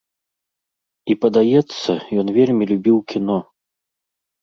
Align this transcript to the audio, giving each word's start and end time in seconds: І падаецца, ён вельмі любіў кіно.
І 1.11 1.17
падаецца, 1.27 1.91
ён 2.25 2.35
вельмі 2.41 2.63
любіў 2.75 2.97
кіно. 3.15 3.39